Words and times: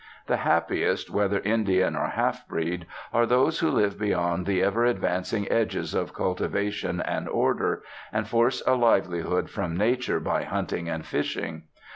The 0.25 0.37
happiest, 0.37 1.11
whether 1.11 1.37
Indian 1.41 1.95
or 1.95 2.07
half 2.07 2.47
breed, 2.47 2.87
are 3.13 3.27
those 3.27 3.59
who 3.59 3.69
live 3.69 3.99
beyond 3.99 4.47
the 4.47 4.63
ever 4.63 4.83
advancing 4.83 5.47
edges 5.51 5.93
of 5.93 6.11
cultivation 6.11 6.99
and 7.01 7.29
order, 7.29 7.83
and 8.11 8.27
force 8.27 8.63
a 8.65 8.73
livelihood 8.73 9.51
from 9.51 9.77
nature 9.77 10.19
by 10.19 10.41
hunting 10.45 10.89
and 10.89 11.05
fishing. 11.05 11.65